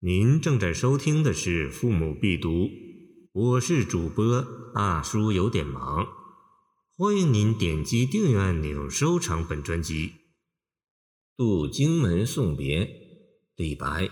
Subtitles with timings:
[0.00, 2.50] 您正在收听的是《父母必读》，
[3.32, 4.44] 我是主播
[4.74, 6.06] 大叔，有点忙。
[6.94, 10.08] 欢迎您点击订阅按钮，收藏本专辑。
[11.34, 12.84] 《渡荆门送别》
[13.56, 14.10] 李白。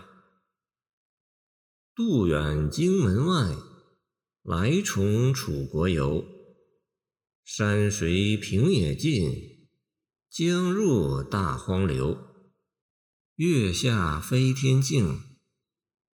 [1.94, 3.54] 渡远荆门外，
[4.42, 6.24] 来从楚国游。
[7.44, 9.68] 山水平野尽，
[10.30, 12.16] 江入大荒流。
[13.36, 15.33] 月下飞天镜。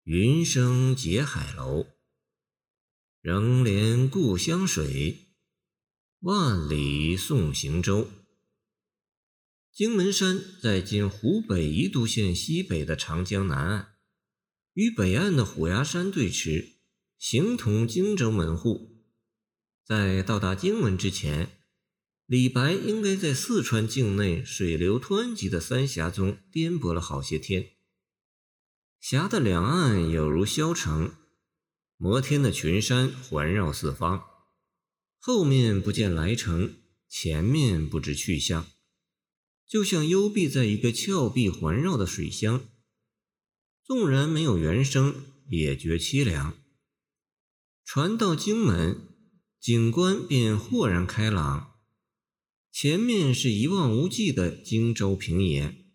[0.04, 1.86] 云生结海楼，
[3.20, 5.34] 仍怜故乡水，
[6.20, 8.08] 万里送行舟。
[9.70, 13.94] 荆门山在今湖北宜都县西北的长江南岸，
[14.72, 16.76] 与北岸的虎牙山对峙，
[17.18, 19.04] 形同荆州门户。
[19.84, 21.60] 在到达荆门之前，
[22.24, 27.72] 李白应该在四川境内水流湍急的三峡中颠簸了好些天。
[29.00, 31.14] 峡的两岸有如霄城，
[31.96, 34.24] 摩天的群山环绕四方，
[35.18, 36.76] 后面不见来程，
[37.08, 38.66] 前面不知去向，
[39.66, 42.68] 就像幽闭在一个峭壁环绕的水乡。
[43.82, 46.58] 纵然没有原声，也觉凄凉。
[47.82, 49.08] 船到荆门，
[49.58, 51.72] 景观便豁然开朗，
[52.70, 55.89] 前面是一望无际的荆州平野。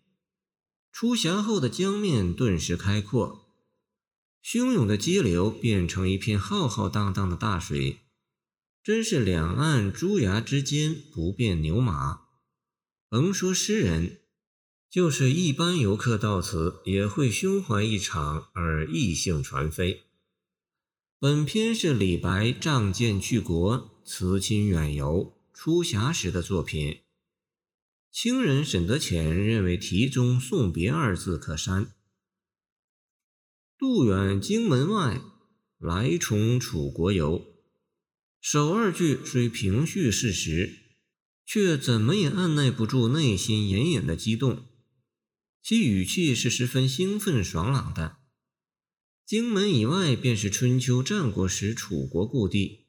[0.98, 3.50] 出峡后的江面顿时开阔，
[4.42, 7.98] 汹涌的激流变成一片浩浩荡荡的大水，
[8.82, 12.20] 真是两岸朱崖之间不变牛马。
[13.10, 14.20] 甭说诗人，
[14.88, 20.04] 就是一般游客到此也会胸怀一场而意兴传飞。
[21.18, 27.00] 本篇是李白仗剑去国、辞亲远游、出峡时的作品。
[28.18, 31.92] 清人沈德潜认为题中“送别”二字可删。
[33.76, 35.20] 渡远荆门外，
[35.76, 37.44] 来从楚国游。
[38.40, 40.78] 首二句虽平叙事实，
[41.44, 44.64] 却怎么也按捺不住内心隐隐的激动，
[45.62, 48.16] 其语气是十分兴奋爽朗的。
[49.26, 52.86] 荆门以外，便是春秋战国时楚国故地，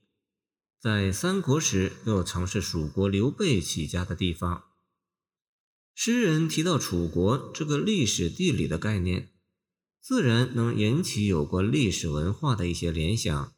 [0.79, 4.63] 在三国时又曾是蜀国刘备起家的地方。
[5.99, 9.31] 诗人提到楚国这个历史地理的概念，
[9.99, 13.55] 自然能引起有关历史文化的一些联想。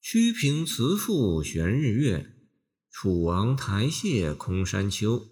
[0.00, 2.34] 曲屏慈赋悬日月，
[2.90, 5.28] 楚王台榭空山丘。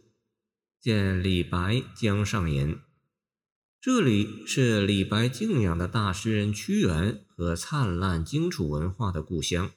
[0.81, 1.59] 见李白
[2.01, 2.77] 《江上吟》，
[3.81, 9.73] 这里是李白敬仰的大诗人屈原和灿烂荆楚文化的故乡。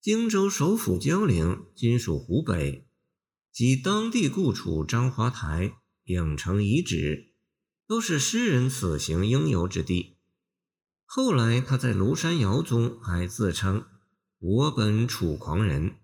[0.00, 2.86] 荆州首府江陵，今属湖北。
[3.52, 5.74] 及当地故处张华台、
[6.04, 7.34] 影城遗址，
[7.86, 10.18] 都是诗人此行应游之地。
[11.04, 13.84] 后来他在《庐山谣》中还自称
[14.38, 15.96] “我本楚狂人”，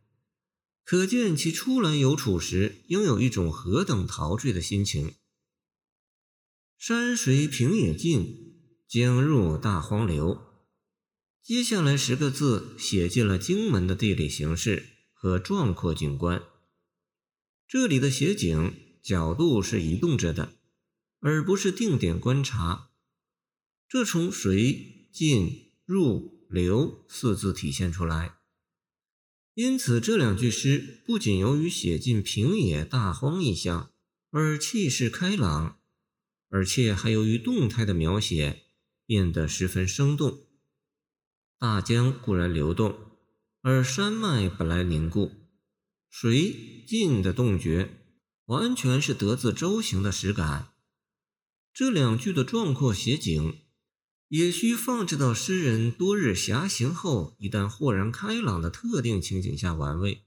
[0.85, 5.15] 可见其初来游楚时应有一种何等陶醉的心情。
[6.77, 10.43] 山水平野尽，江入大荒流。
[11.43, 16.43] 接下来十个字写尽了荆门的地理形势和壮阔景观。
[17.69, 20.55] 这里的写景角度是移动着的，
[21.19, 22.91] 而不是定点观察，
[23.89, 28.37] 这从“水”“进”“入”“流”四字体现出来。
[29.55, 33.91] 因此，这两句诗不仅由于写进平野大荒意象
[34.31, 35.81] 而气势开朗，
[36.49, 38.65] 而且还由于动态的描写
[39.07, 40.47] 变得十分生动。
[41.59, 42.97] 大江固然流动，
[43.63, 45.33] 而山脉本来凝固。
[46.19, 47.91] 水进的洞觉，
[48.47, 50.71] 完全是得自舟行的实感。
[51.75, 53.59] 这两句的壮阔写景，
[54.29, 60.25] 也需放置到诗人多日遐行后，一旦豁然开朗的特定情景下玩味，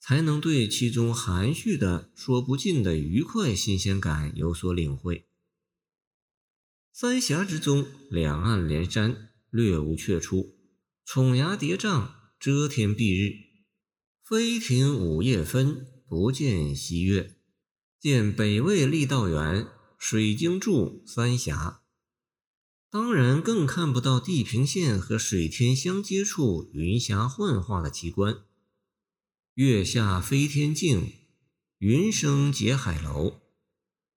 [0.00, 5.26] 才能对其中含蓄的说不尽的愉快新鲜感有所领会。
[6.90, 10.56] 三峡之中，两岸连山，略无阙出，
[11.04, 12.08] 重崖叠嶂，
[12.40, 13.51] 遮天蔽日。
[14.24, 17.34] 飞亭午夜分，不见西月。
[17.98, 19.66] 见北魏郦道元，
[19.98, 21.82] 水经注三峡。
[22.88, 28.44] 当然，更看不到地平线和水天相接处云霞幻化的奇观。
[29.54, 31.12] 月下飞天镜，
[31.78, 33.40] 云生结海楼，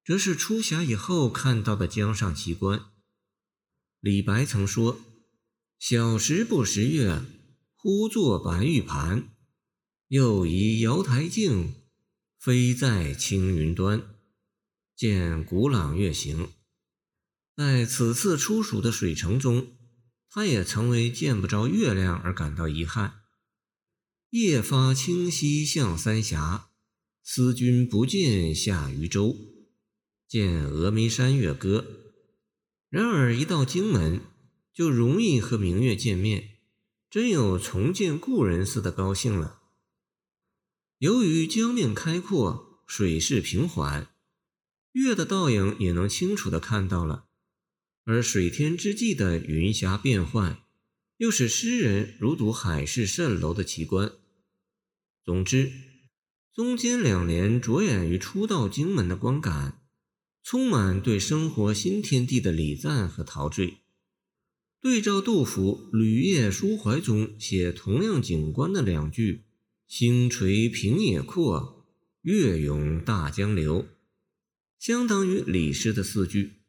[0.03, 2.79] 这是出峡以后看到的江上奇观。
[3.99, 4.99] 李白曾说
[5.79, 7.23] ：“小时不识月，
[7.73, 9.29] 呼作白玉盘。”
[10.09, 11.73] 又疑瑶台镜，
[12.37, 14.03] 飞在青云端。
[14.95, 16.49] 见古朗月行。
[17.55, 19.75] 在此次出蜀的水城中，
[20.29, 23.21] 他也曾为见不着月亮而感到遗憾。
[24.29, 26.69] 夜发清溪向三峡，
[27.23, 29.35] 思君不见下渝州。
[30.27, 31.83] 见峨眉山月歌。
[32.89, 34.21] 然而一到荆门，
[34.71, 36.59] 就容易和明月见面，
[37.09, 39.63] 真有重见故人似的高兴了。
[41.00, 44.15] 由于江面开阔，水势平缓，
[44.94, 47.25] 月的倒影也能清楚地看到了。
[48.06, 50.63] 而水天之际的云霞变幻，
[51.18, 54.13] 又使诗人如睹海市蜃楼的奇观。
[55.25, 55.74] 总之，
[56.53, 59.81] 中间两联着眼于初到荆门的观感，
[60.44, 63.80] 充满对生活新天地的礼赞和陶醉。
[64.80, 69.44] 对照杜甫《旅夜抒怀》中写同样景观的两句
[69.87, 71.85] “星垂平野阔，
[72.21, 73.87] 月涌大江流”，
[74.79, 76.61] 相当于李诗的四句。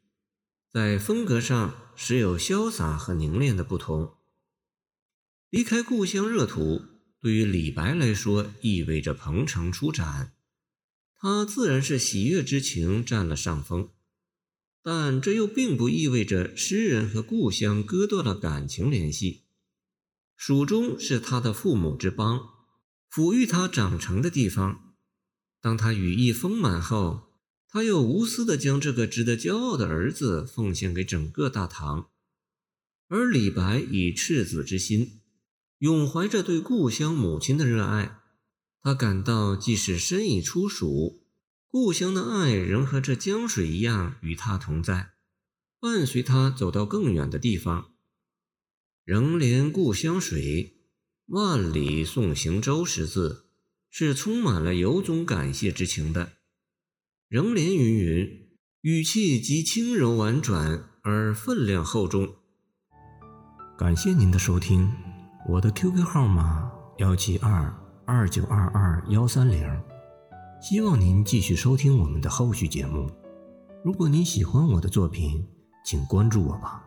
[0.71, 4.13] 在风格上时有潇洒和凝练的不同。
[5.49, 6.83] 离开故乡热土，
[7.19, 10.33] 对于李白来说意味着鹏程出展，
[11.15, 13.89] 他自然是喜悦之情占了上风。
[14.83, 19.45] 但这又并不意味着诗人和故乡割断了感情联系。
[20.35, 22.49] 蜀中是他的父母之邦，
[23.11, 24.93] 抚育他长成的地方。
[25.61, 27.33] 当他羽翼丰满后，
[27.67, 32.09] 他又无私地将这个值得骄傲的儿子奉献给整个大唐，
[33.09, 35.21] 而李白以赤子之心，
[35.79, 38.19] 永怀着对故乡母亲的热爱。
[38.81, 41.25] 他感到，即使身已出蜀，
[41.67, 45.15] 故乡的爱仍和这江水一样与他同在，
[45.81, 47.91] 伴随他走到更远的地方。
[49.03, 50.76] 仍怜故乡水，
[51.27, 52.83] 万里送行舟。
[52.83, 53.45] 十字
[53.89, 56.33] 是充满了由衷感谢之情的。
[57.27, 58.49] 仍怜云云，
[58.81, 62.35] 语气极轻柔婉转，而分量厚重。
[63.77, 64.91] 感谢您的收听，
[65.49, 67.71] 我的 QQ 号码幺七二
[68.05, 69.67] 二九二二幺三零，
[70.61, 73.11] 希望您继续收听我们的后续节目。
[73.83, 75.45] 如果您喜欢我的作品，
[75.85, 76.86] 请关注我吧。